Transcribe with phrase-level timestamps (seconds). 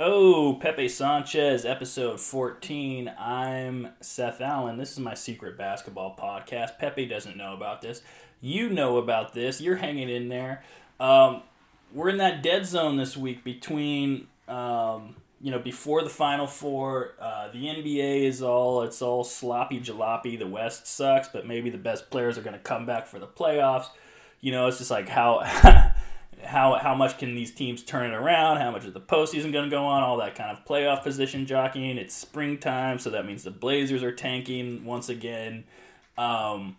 [0.00, 3.12] Oh, Pepe Sanchez, episode 14.
[3.16, 4.76] I'm Seth Allen.
[4.76, 6.78] This is my secret basketball podcast.
[6.78, 8.02] Pepe doesn't know about this.
[8.40, 9.60] You know about this.
[9.60, 10.64] You're hanging in there.
[10.98, 11.42] Um,
[11.92, 17.12] we're in that dead zone this week between, um, you know, before the Final Four.
[17.20, 20.36] Uh, the NBA is all, it's all sloppy jalopy.
[20.36, 23.28] The West sucks, but maybe the best players are going to come back for the
[23.28, 23.86] playoffs.
[24.40, 25.92] You know, it's just like how.
[26.44, 28.58] how how much can these teams turn it around?
[28.58, 30.02] How much is the postseason going to go on?
[30.02, 31.98] All that kind of playoff position jockeying.
[31.98, 35.64] It's springtime, so that means the Blazers are tanking once again.
[36.16, 36.76] Um,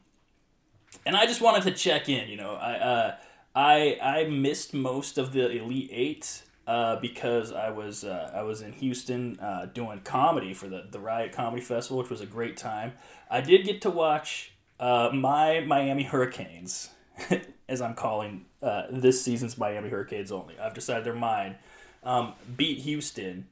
[1.06, 2.30] and I just wanted to check in.
[2.30, 3.16] You know, I uh,
[3.56, 8.62] I I missed most of the Elite Eight uh, because I was uh, I was
[8.62, 12.58] in Houston uh, doing comedy for the the Riot Comedy Festival, which was a great
[12.58, 12.94] time.
[13.30, 16.90] I did get to watch uh, my Miami Hurricanes.
[17.68, 20.58] as I'm calling uh, this season's Miami Hurricanes only.
[20.60, 21.56] I've decided they're mine.
[22.04, 23.48] Um, beat Houston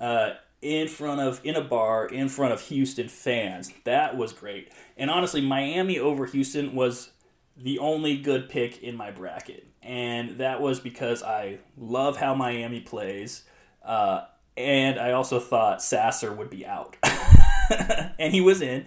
[0.00, 3.72] uh, in front of in a bar in front of Houston fans.
[3.84, 4.72] That was great.
[4.96, 7.10] And honestly, Miami over Houston was
[7.56, 12.80] the only good pick in my bracket, and that was because I love how Miami
[12.80, 13.44] plays.
[13.84, 14.24] Uh,
[14.56, 16.96] and I also thought Sasser would be out,
[18.18, 18.86] and he was in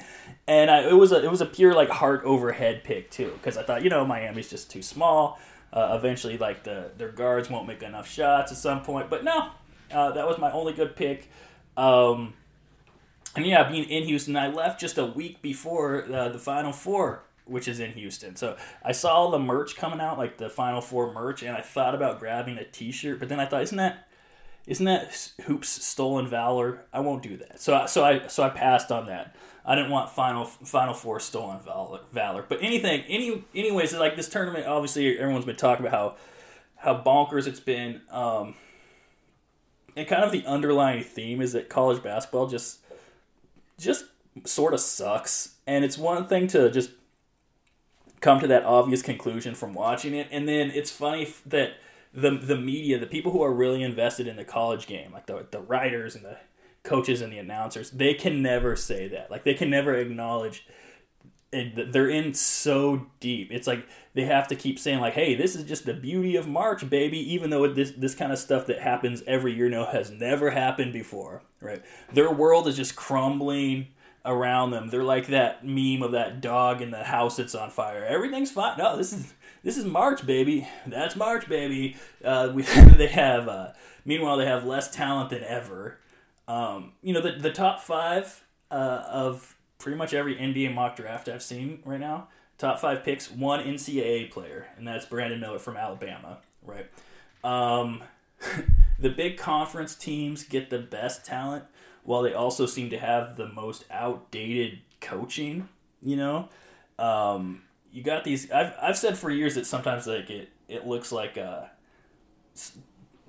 [0.50, 3.55] and I, it was a it was a pure like heart overhead pick too because
[3.55, 5.39] I thought you know Miami's just too small.
[5.72, 9.52] Uh, eventually, like the their guards won't make enough shots at some point, but no,
[9.91, 11.30] uh, that was my only good pick.
[11.78, 12.33] Um,
[13.36, 17.22] and yeah, being in Houston, I left just a week before uh, the Final Four,
[17.45, 18.36] which is in Houston.
[18.36, 21.94] So I saw the merch coming out, like the Final Four merch, and I thought
[21.94, 24.08] about grabbing a T-shirt, but then I thought, isn't that
[24.66, 26.86] isn't that hoops stolen valor?
[26.91, 27.61] I won't do that.
[27.61, 29.36] So so I so I passed on that.
[29.70, 32.44] I didn't want final final four stolen valor, valor.
[32.50, 37.45] But anything, any anyways, like this tournament, obviously everyone's been talking about how how bonkers
[37.45, 38.02] it's been.
[38.09, 38.56] Um,
[39.95, 42.80] and kind of the underlying theme is that college basketball just
[43.78, 44.06] just
[44.44, 45.58] sort of sucks.
[45.67, 46.90] And it's one thing to just
[48.22, 51.74] come to that obvious conclusion from watching it, and then it's funny that
[52.12, 55.46] the the media, the people who are really invested in the college game, like the
[55.51, 56.38] the writers and the
[56.89, 59.29] coaches and the announcers, they can never say that.
[59.29, 60.66] Like they can never acknowledge
[61.51, 63.51] they're in so deep.
[63.51, 66.47] It's like they have to keep saying like, "Hey, this is just the beauty of
[66.47, 70.11] March, baby." Even though this this kind of stuff that happens every year now has
[70.11, 71.83] never happened before, right?
[72.13, 73.88] Their world is just crumbling
[74.25, 74.89] around them.
[74.89, 78.06] They're like that meme of that dog in the house that's on fire.
[78.06, 78.77] Everything's fine.
[78.77, 79.33] No, this is
[79.63, 80.67] this is March, baby.
[80.85, 81.97] That's March, baby.
[82.23, 82.61] Uh, we,
[82.97, 83.47] they have.
[83.47, 83.71] Uh,
[84.06, 85.97] meanwhile, they have less talent than ever.
[86.50, 91.30] Um, you know, the, the top five uh, of pretty much every NBA mock draft
[91.30, 92.28] I've seen right now,
[92.58, 96.88] top five picks, one NCAA player, and that's Brandon Miller from Alabama, right?
[97.44, 98.02] Um,
[99.00, 101.66] the big conference teams get the best talent,
[102.04, 105.70] while they also seem to have the most outdated coaching,
[106.02, 106.50] you know?
[106.98, 107.62] Um,
[107.92, 108.50] you got these.
[108.52, 111.66] I've, I've said for years that sometimes like it, it looks like uh,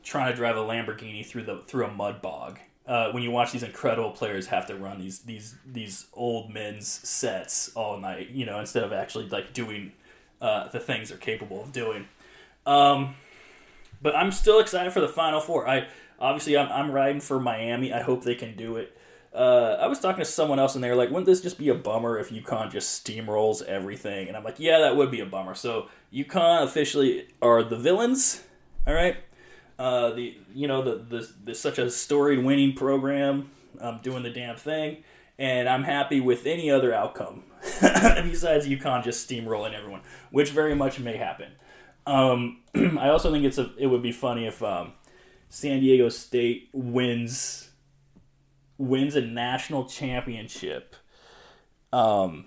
[0.03, 3.53] trying to drive a Lamborghini through the through a mud bog uh, when you watch
[3.53, 8.47] these incredible players have to run these these these old men's sets all night, you
[8.47, 9.93] know, instead of actually like doing
[10.41, 12.09] uh, the things they're capable of doing.
[12.67, 13.15] Um,
[14.03, 15.69] but I'm still excited for the Final Four.
[15.69, 15.87] I
[16.19, 17.93] obviously I'm, I'm riding for Miami.
[17.93, 18.97] I hope they can do it.
[19.33, 21.69] Uh, I was talking to someone else and they were like, "Wouldn't this just be
[21.69, 25.27] a bummer if UConn just steamrolls everything?" And I'm like, "Yeah, that would be a
[25.27, 28.43] bummer." So UConn officially are the villains.
[28.87, 29.17] All right,
[29.81, 34.29] uh, the you know the, the, the such a storied winning program um, doing the
[34.29, 35.03] damn thing,
[35.39, 37.45] and I'm happy with any other outcome.
[37.81, 41.53] Besides UConn just steamrolling everyone, which very much may happen.
[42.07, 42.59] Um,
[42.99, 44.93] I also think it's a it would be funny if um,
[45.49, 47.71] San Diego State wins
[48.77, 50.95] wins a national championship
[51.91, 52.45] um,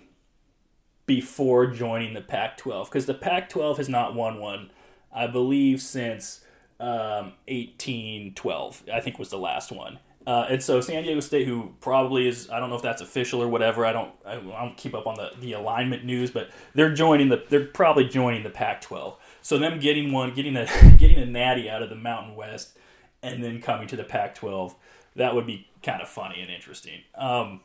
[1.08, 4.70] before joining the Pac-12 because the Pac-12 has not won one,
[5.12, 6.43] I believe, since
[6.84, 10.00] um, 1812, I think was the last one.
[10.28, 13.42] Uh, and so San Diego State, who probably is, I don't know if that's official
[13.42, 13.86] or whatever.
[13.86, 17.42] I don't, I don't keep up on the, the alignment news, but they're joining the,
[17.48, 19.16] they're probably joining the Pac-12.
[19.42, 20.66] So them getting one, getting a,
[20.98, 22.78] getting a natty out of the Mountain West,
[23.22, 24.76] and then coming to the Pac-12,
[25.16, 27.00] that would be kind of funny and interesting.
[27.16, 27.62] Um,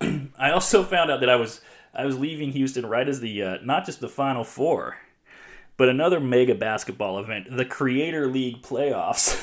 [0.38, 1.62] I also found out that I was,
[1.92, 4.98] I was leaving Houston right as the, uh, not just the Final Four
[5.78, 9.34] but another mega basketball event, the Creator League playoffs,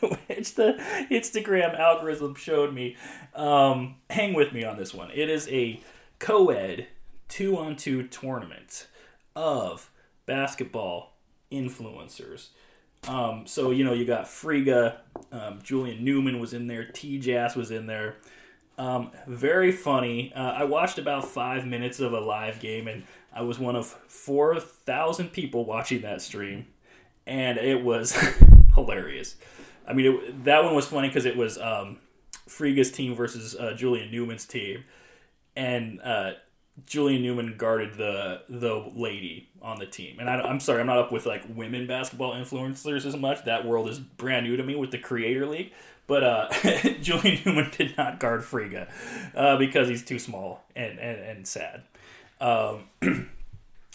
[0.26, 0.74] which the
[1.10, 2.96] Instagram algorithm showed me.
[3.34, 5.10] Um, hang with me on this one.
[5.14, 5.80] It is a
[6.18, 6.88] co ed
[7.28, 8.88] two on two tournament
[9.34, 9.90] of
[10.26, 11.16] basketball
[11.52, 12.48] influencers.
[13.06, 14.96] Um, so you know you got Friga,
[15.30, 18.16] um, Julian Newman was in there, TJass was in there.
[18.78, 20.32] Um, very funny.
[20.34, 23.04] Uh, I watched about five minutes of a live game, and
[23.36, 26.66] I was one of four thousand people watching that stream,
[27.26, 28.16] and it was
[28.74, 29.36] hilarious.
[29.86, 31.98] I mean, it, that one was funny because it was um,
[32.48, 34.84] team versus uh, Julian Newman's team,
[35.54, 36.32] and uh,
[36.84, 40.18] Julian Newman guarded the the lady on the team.
[40.18, 43.44] And I, am sorry, I'm not up with like women basketball influencers as much.
[43.44, 45.72] That world is brand new to me with the Creator League.
[46.06, 46.48] But uh,
[47.00, 48.88] Julian Newman did not guard Friga
[49.34, 51.82] uh, because he's too small and and, and sad.
[52.40, 53.28] Um, an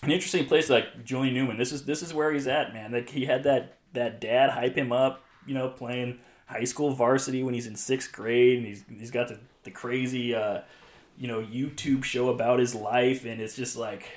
[0.03, 1.57] interesting place like Julian Newman.
[1.57, 2.91] This is this is where he's at, man.
[2.91, 7.43] Like he had that that dad hype him up, you know, playing high school varsity
[7.43, 10.35] when he's in sixth grade, and he's he's got the the crazy.
[10.35, 10.61] Uh,
[11.21, 14.09] you know YouTube show about his life, and it's just like,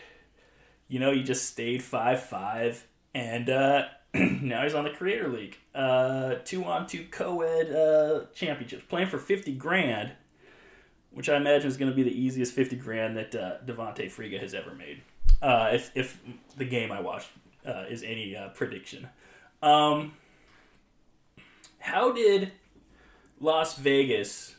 [0.88, 3.84] you know, he just stayed five five, and uh,
[4.14, 9.18] now he's on the Creator League, uh, two on two co-ed uh, championships, playing for
[9.18, 10.12] fifty grand,
[11.14, 14.38] which I imagine is going to be the easiest fifty grand that uh, Devonte Friga
[14.40, 15.02] has ever made,
[15.40, 16.20] uh, if if
[16.56, 17.28] the game I watched
[17.66, 19.08] uh, is any uh, prediction.
[19.62, 20.12] Um,
[21.78, 22.52] how did
[23.40, 24.54] Las Vegas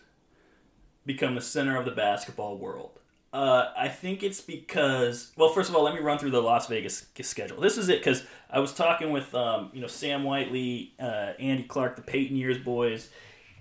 [1.05, 2.99] become the center of the basketball world?
[3.33, 6.67] Uh, I think it's because, well, first of all, let me run through the Las
[6.67, 7.59] Vegas schedule.
[7.59, 11.63] This is it because I was talking with, um, you know, Sam Whiteley, uh, Andy
[11.63, 13.09] Clark, the Peyton Years boys,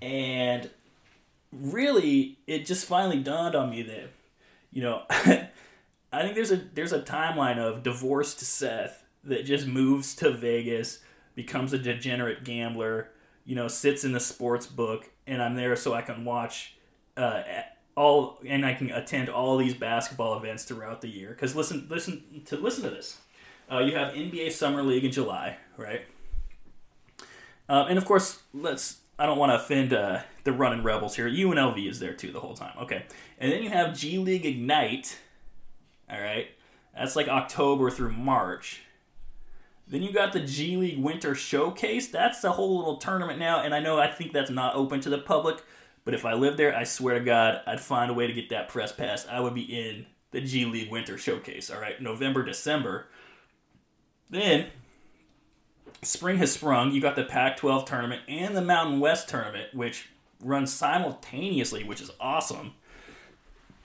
[0.00, 0.70] and
[1.54, 4.10] really, it just finally dawned on me that,
[4.72, 10.14] you know, I think there's a there's a timeline of divorced Seth that just moves
[10.16, 11.00] to Vegas,
[11.34, 13.10] becomes a degenerate gambler,
[13.44, 16.76] you know, sits in the sports book, and I'm there so I can watch
[17.16, 17.42] uh,
[17.96, 21.30] all and I can attend all these basketball events throughout the year.
[21.30, 23.18] Because listen, listen to listen to this.
[23.70, 26.02] Uh, you have NBA Summer League in July, right?
[27.68, 28.98] Uh, and of course, let's.
[29.19, 31.28] I don't want to offend uh, the running rebels here.
[31.28, 32.76] UNLV is there too the whole time.
[32.82, 33.05] Okay,
[33.38, 35.19] and then you have G League Ignite.
[36.11, 36.49] All right,
[36.96, 38.82] that's like October through March.
[39.87, 42.08] Then you got the G League Winter Showcase.
[42.08, 45.11] That's the whole little tournament now, and I know I think that's not open to
[45.11, 45.62] the public,
[46.05, 48.49] but if I lived there, I swear to God, I'd find a way to get
[48.49, 49.26] that press pass.
[49.28, 51.70] I would be in the G League Winter Showcase.
[51.70, 53.06] All right, November, December.
[54.28, 54.69] Then
[56.04, 56.92] spring has sprung.
[56.92, 60.08] You got the Pac-12 tournament and the Mountain West tournament, which
[60.40, 62.74] runs simultaneously, which is awesome.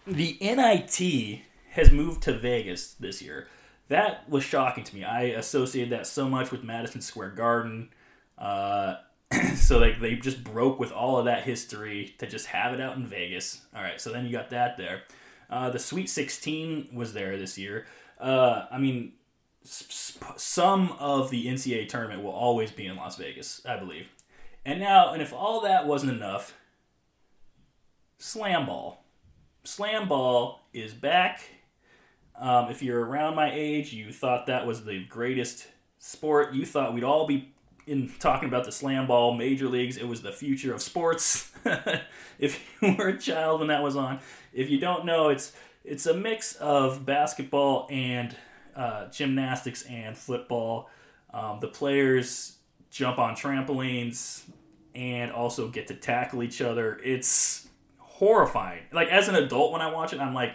[0.05, 3.47] The NIT has moved to Vegas this year.
[3.87, 5.03] That was shocking to me.
[5.03, 7.89] I associated that so much with Madison Square Garden.
[8.37, 8.95] Uh,
[9.55, 12.97] so like they just broke with all of that history to just have it out
[12.97, 13.61] in Vegas.
[13.75, 15.03] All right, so then you got that there.
[15.49, 17.87] Uh, the Sweet 16 was there this year.
[18.19, 19.13] Uh, I mean,
[19.69, 24.09] some of the NCAA tournament will always be in Las Vegas, I believe.
[24.65, 26.55] And now, and if all that wasn't enough,
[28.17, 29.03] Slam Ball.
[29.63, 31.41] Slam Ball is back.
[32.35, 35.67] Um, if you're around my age, you thought that was the greatest
[35.99, 36.53] sport.
[36.53, 37.53] You thought we'd all be
[37.85, 41.51] in talking about the slam ball major leagues it was the future of sports
[42.39, 44.19] if you were a child when that was on
[44.53, 48.35] if you don't know it's it's a mix of basketball and
[48.75, 50.89] uh, gymnastics and football.
[51.33, 52.57] Um, the players
[52.89, 54.43] jump on trampolines
[54.95, 56.99] and also get to tackle each other.
[57.03, 57.67] It's
[57.97, 58.83] horrifying.
[58.91, 60.53] Like as an adult when i watch it i'm like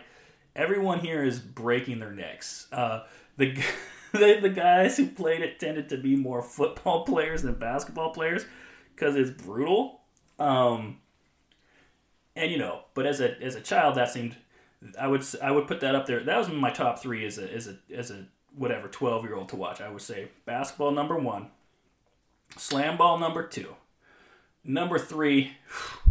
[0.57, 2.67] everyone here is breaking their necks.
[2.73, 3.01] Uh,
[3.37, 3.57] the
[4.13, 8.45] the, guys who played it tended to be more football players than basketball players
[8.95, 10.01] because it's brutal.
[10.39, 10.99] Um,
[12.37, 14.37] and you know, but as a as a child, that seemed
[14.99, 16.21] I would I would put that up there.
[16.21, 19.49] That was my top three as a as a as a whatever twelve year old
[19.51, 19.81] to watch.
[19.81, 21.49] I would say basketball number one,
[22.57, 23.75] slam ball number two,
[24.63, 25.53] number three,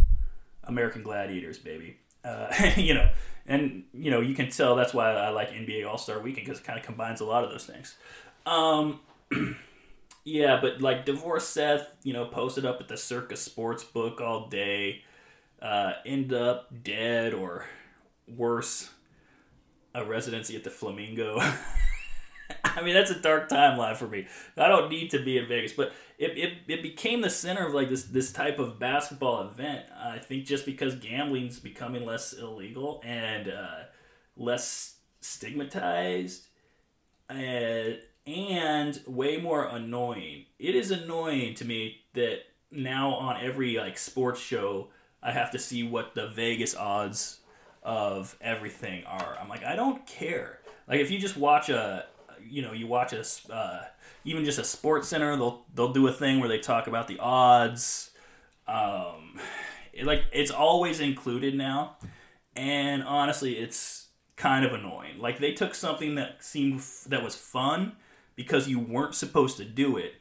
[0.64, 1.98] American Gladiators, baby.
[2.24, 3.10] Uh, you know,
[3.46, 6.60] and you know you can tell that's why I like NBA All Star Weekend because
[6.60, 7.96] it kind of combines a lot of those things.
[8.46, 9.00] Um,
[10.24, 14.48] yeah, but like divorce Seth, you know, posted up at the Circus Sports Book all
[14.48, 15.02] day,
[15.62, 17.66] uh, end up dead or
[18.28, 18.90] worse,
[19.94, 21.40] a residency at the Flamingo.
[22.64, 24.26] I mean, that's a dark timeline for me.
[24.56, 27.74] I don't need to be in Vegas, but it, it, it became the center of
[27.74, 29.86] like this this type of basketball event.
[29.96, 33.84] I think just because gambling's becoming less illegal and uh,
[34.36, 36.48] less stigmatized,
[37.30, 37.94] uh,
[38.26, 40.46] and way more annoying.
[40.58, 42.40] It is annoying to me that
[42.70, 44.88] now on every like sports show,
[45.22, 47.40] I have to see what the Vegas odds
[47.84, 49.36] of everything are.
[49.40, 50.60] I'm like, I don't care.
[50.88, 52.06] Like if you just watch a
[52.48, 53.82] you know you watch a uh,
[54.24, 57.18] even just a sports center they'll they'll do a thing where they talk about the
[57.18, 58.10] odds
[58.66, 59.38] um,
[59.92, 61.96] it, like it's always included now
[62.56, 67.92] and honestly it's kind of annoying like they took something that seemed that was fun
[68.34, 70.14] because you weren't supposed to do it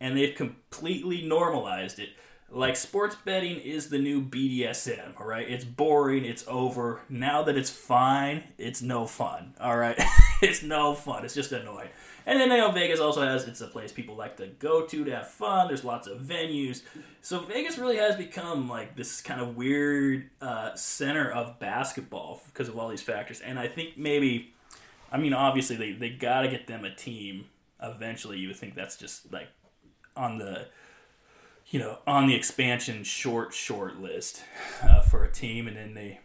[0.00, 2.10] and they've completely normalized it
[2.50, 5.48] like sports betting is the new BDSM, all right?
[5.48, 7.02] It's boring, it's over.
[7.08, 10.00] Now that it's fine, it's no fun, all right?
[10.42, 11.24] it's no fun.
[11.24, 11.90] It's just annoying.
[12.24, 15.04] And then you know Vegas also has it's a place people like to go to
[15.04, 15.68] to have fun.
[15.68, 16.82] There's lots of venues,
[17.22, 22.68] so Vegas really has become like this kind of weird uh, center of basketball because
[22.68, 23.40] of all these factors.
[23.40, 24.52] And I think maybe,
[25.10, 27.46] I mean, obviously they they got to get them a team
[27.82, 28.38] eventually.
[28.38, 29.48] You would think that's just like
[30.14, 30.66] on the
[31.70, 34.42] you know, on the expansion short short list
[34.82, 36.20] uh, for a team, and then they,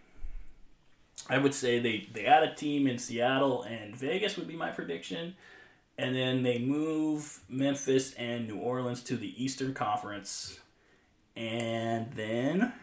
[1.30, 4.70] I would say they they add a team in Seattle and Vegas would be my
[4.70, 5.36] prediction,
[5.98, 10.60] and then they move Memphis and New Orleans to the Eastern Conference,
[11.36, 12.74] and then,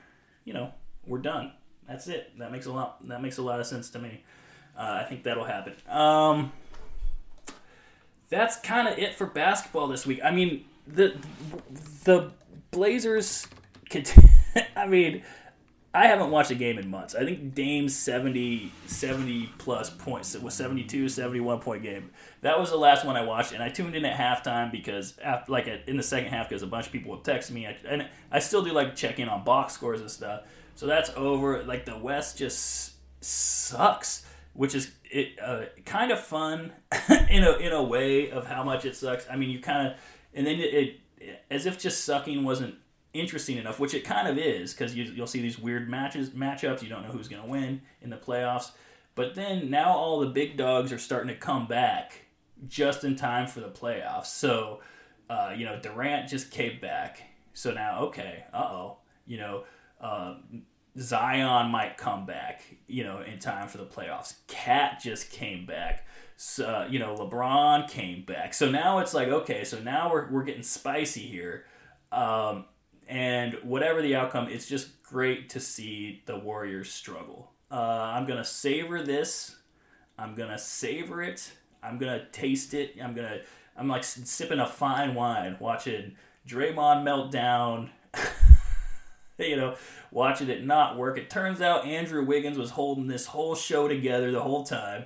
[0.45, 0.73] you know,
[1.07, 1.53] we're done.
[1.89, 2.39] That's it.
[2.39, 3.07] That makes a lot.
[3.09, 4.23] That makes a lot of sense to me.
[4.79, 5.75] Uh, I think that'll happen.
[5.89, 6.53] Um,
[8.29, 10.21] that's kind of it for basketball this week.
[10.23, 11.17] I mean, the
[12.05, 12.33] the
[12.71, 13.47] Blazers.
[14.77, 15.23] I mean,
[15.93, 17.17] I haven't watched a game in months.
[17.17, 20.37] I think Dame's 70, 70 plus points.
[20.37, 22.11] It was 72, 71 point game.
[22.43, 25.51] That was the last one I watched, and I tuned in at halftime because, after,
[25.51, 27.67] like, in the second half, because a bunch of people would text me.
[27.89, 30.43] and I still do like check in on box scores and stuff.
[30.77, 31.65] So that's over.
[31.65, 34.25] Like the West just sucks,
[34.55, 36.73] which is it uh, kind of fun
[37.29, 39.27] in a in a way of how much it sucks.
[39.29, 39.99] I mean, you kind of
[40.33, 41.01] and then it, it
[41.51, 42.77] as if just sucking wasn't
[43.13, 46.83] interesting enough, which it kind of is, because you, will see these weird matches, matchups.
[46.83, 48.71] You don't know who's going to win in the playoffs.
[49.15, 52.27] But then now all the big dogs are starting to come back
[52.69, 54.27] just in time for the playoffs.
[54.27, 54.81] So,
[55.29, 57.23] uh, you know, Durant just came back.
[57.53, 59.65] So now, okay, uh oh, you know,
[60.01, 60.37] uh,
[60.99, 64.35] Zion might come back, you know, in time for the playoffs.
[64.47, 66.07] KAT just came back
[66.59, 68.55] uh, you know, LeBron came back.
[68.55, 71.67] So now it's like, okay, so now we're, we're getting spicy here.
[72.13, 72.65] Um,
[73.07, 77.53] and whatever the outcome, it's just great to see the Warriors struggle.
[77.71, 79.57] Uh, I'm going to savor this.
[80.19, 81.53] I'm going to savor it.
[81.83, 82.97] I'm going to taste it.
[83.03, 83.43] I'm going to,
[83.77, 86.17] I'm like sipping a fine wine, watching
[86.49, 87.91] Draymond melt down.
[89.39, 89.77] you know,
[90.11, 91.19] watching it not work.
[91.19, 95.05] It turns out Andrew Wiggins was holding this whole show together the whole time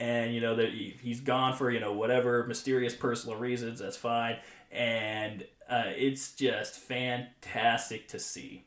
[0.00, 3.80] and you know that he's gone for you know whatever mysterious personal reasons.
[3.80, 4.38] That's fine,
[4.72, 8.64] and uh, it's just fantastic to see.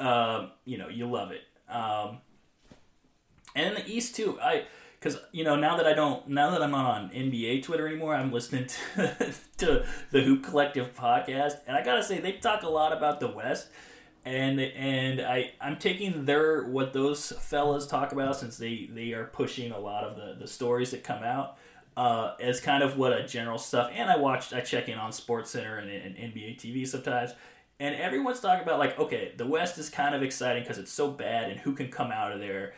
[0.00, 1.42] Um, you know, you love it.
[1.68, 2.18] Um,
[3.54, 4.64] and in the East too, I
[4.98, 8.14] because you know now that I don't now that I'm not on NBA Twitter anymore,
[8.14, 12.70] I'm listening to, to the Hoop Collective podcast, and I gotta say they talk a
[12.70, 13.68] lot about the West
[14.24, 19.24] and and I I'm taking their what those fellas talk about since they they are
[19.24, 21.56] pushing a lot of the the stories that come out
[21.96, 23.90] uh, as kind of what a general stuff.
[23.94, 27.32] And I watched I check in on Sports Center and, and NBA TV sometimes,
[27.78, 31.10] and everyone's talking about like okay the West is kind of exciting because it's so
[31.10, 32.74] bad and who can come out of there,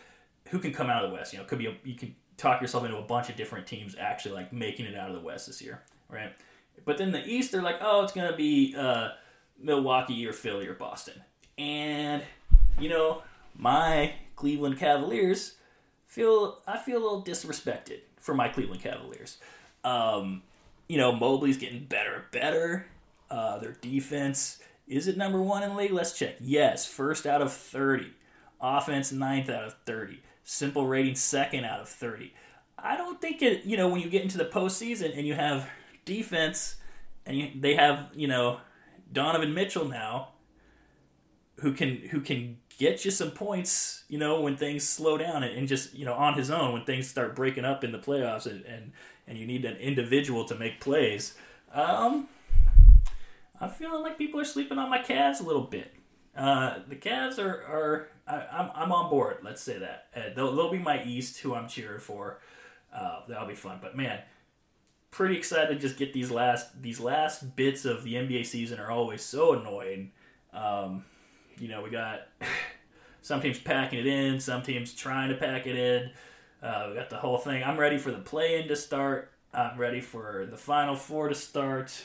[0.50, 1.32] who can come out of the West.
[1.32, 3.96] You know, could be a, you can talk yourself into a bunch of different teams
[3.98, 6.32] actually like making it out of the West this year, right?
[6.84, 9.10] But then the East, they're like, oh, it's gonna be uh,
[9.60, 11.22] Milwaukee or Philly or Boston
[11.62, 12.22] and
[12.80, 13.22] you know,
[13.56, 15.54] my Cleveland Cavaliers
[16.06, 19.38] feel I feel a little disrespected for my Cleveland Cavaliers.
[19.84, 20.42] Um,
[20.88, 22.86] you know, Mobley's getting better and better.
[23.30, 25.92] Uh, their defense is it number one in the league?
[25.92, 26.36] Let's check.
[26.40, 28.12] Yes, first out of thirty.
[28.60, 30.20] Offense ninth out of thirty.
[30.44, 32.34] Simple rating second out of thirty.
[32.76, 33.64] I don't think it.
[33.64, 35.68] You know, when you get into the postseason and you have
[36.04, 36.76] defense,
[37.24, 38.58] and you, they have you know
[39.12, 40.31] Donovan Mitchell now
[41.62, 45.56] who can who can get you some points, you know, when things slow down and,
[45.56, 48.46] and, just, you know, on his own when things start breaking up in the playoffs
[48.46, 48.92] and and,
[49.26, 51.34] and you need an individual to make plays.
[51.72, 52.28] Um,
[53.60, 55.94] I'm feeling like people are sleeping on my Cavs a little bit.
[56.36, 59.38] Uh, the Cavs are, are I, am I'm, I'm on board.
[59.42, 62.40] Let's say that uh, they'll, they'll be my East, who I'm cheering for.
[62.92, 63.78] Uh, that'll be fun.
[63.80, 64.20] But man,
[65.12, 68.90] pretty excited to just get these last these last bits of the NBA season are
[68.90, 70.10] always so annoying.
[70.52, 71.04] Um,
[71.62, 72.26] you know, we got
[73.22, 76.10] some teams packing it in, some teams trying to pack it in.
[76.60, 77.62] Uh, we got the whole thing.
[77.62, 79.30] I'm ready for the play in to start.
[79.54, 82.04] I'm ready for the Final Four to start.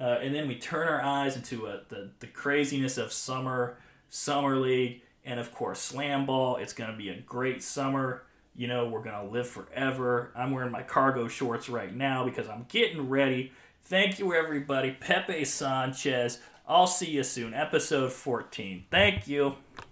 [0.00, 3.78] Uh, and then we turn our eyes into a, the, the craziness of summer,
[4.10, 6.54] summer league, and of course, slam ball.
[6.56, 8.22] It's going to be a great summer.
[8.54, 10.30] you know, we're going to live forever.
[10.36, 13.50] I'm wearing my cargo shorts right now because I'm getting ready.
[13.82, 14.92] Thank you, everybody.
[14.92, 16.38] Pepe Sanchez.
[16.68, 17.54] I'll see you soon.
[17.54, 18.84] Episode 14.
[18.90, 19.54] Thank you.